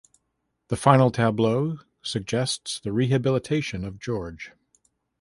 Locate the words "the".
0.69-0.77, 2.79-2.91